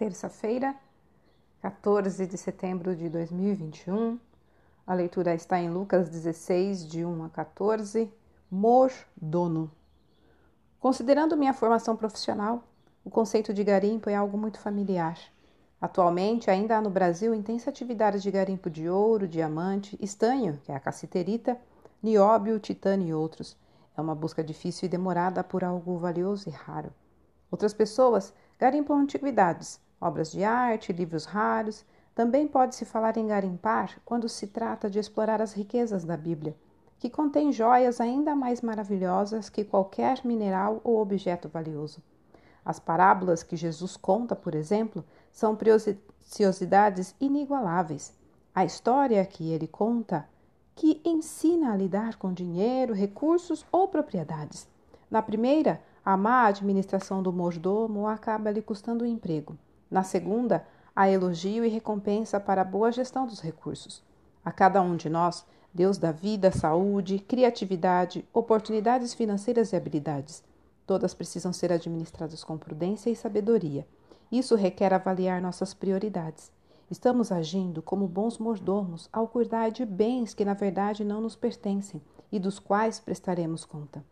[0.00, 0.74] terça-feira,
[1.60, 4.18] 14 de setembro de 2021.
[4.86, 8.10] A leitura está em Lucas 16, de 1 a 14.
[8.50, 9.70] Mordono.
[10.80, 12.64] Considerando minha formação profissional,
[13.04, 15.18] o conceito de garimpo é algo muito familiar.
[15.78, 20.74] Atualmente, ainda há no Brasil intensa atividade de garimpo de ouro, diamante, estanho, que é
[20.74, 21.60] a cassiterita,
[22.02, 23.54] nióbio, titânio e outros.
[23.94, 26.90] É uma busca difícil e demorada por algo valioso e raro.
[27.50, 31.84] Outras pessoas garimpam antiguidades, obras de arte, livros raros.
[32.14, 36.56] Também pode-se falar em garimpar quando se trata de explorar as riquezas da Bíblia,
[36.98, 42.02] que contém joias ainda mais maravilhosas que qualquer mineral ou objeto valioso.
[42.64, 48.12] As parábolas que Jesus conta, por exemplo, são preciosidades inigualáveis.
[48.54, 50.28] A história que ele conta,
[50.74, 54.68] que ensina a lidar com dinheiro, recursos ou propriedades.
[55.10, 59.56] Na primeira, a má administração do mordomo acaba lhe custando o emprego.
[59.90, 64.02] Na segunda, há elogio e recompensa para a boa gestão dos recursos.
[64.44, 70.42] A cada um de nós, Deus dá vida, saúde, criatividade, oportunidades financeiras e habilidades.
[70.86, 73.86] Todas precisam ser administradas com prudência e sabedoria.
[74.30, 76.50] Isso requer avaliar nossas prioridades.
[76.90, 82.02] Estamos agindo como bons mordomos ao cuidar de bens que na verdade não nos pertencem
[82.32, 84.04] e dos quais prestaremos conta.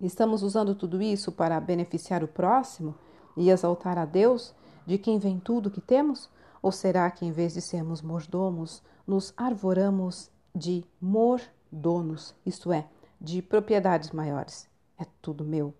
[0.00, 2.94] Estamos usando tudo isso para beneficiar o próximo
[3.36, 4.54] e exaltar a Deus
[4.86, 6.28] de quem vem tudo que temos?
[6.62, 12.86] Ou será que, em vez de sermos mordomos, nos arvoramos de mordonos, isto é,
[13.20, 14.68] de propriedades maiores?
[14.98, 15.74] É tudo meu.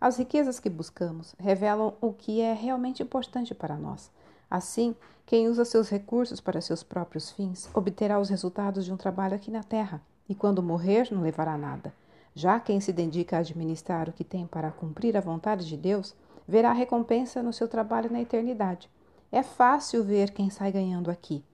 [0.00, 4.10] As riquezas que buscamos revelam o que é realmente importante para nós.
[4.50, 4.94] Assim,
[5.26, 9.50] quem usa seus recursos para seus próprios fins obterá os resultados de um trabalho aqui
[9.50, 11.92] na terra e, quando morrer, não levará nada.
[12.34, 16.14] Já quem se dedica a administrar o que tem para cumprir a vontade de Deus
[16.46, 18.90] verá recompensa no seu trabalho na eternidade.
[19.32, 21.44] É fácil ver quem sai ganhando aqui.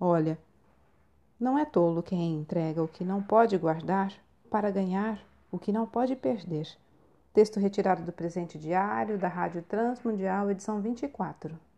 [0.00, 0.38] Olha,
[1.38, 4.12] não é tolo quem entrega o que não pode guardar
[4.50, 5.20] para ganhar
[5.50, 6.68] o que não pode perder.
[7.32, 11.58] Texto retirado do presente diário da Rádio Transmundial, edição 24.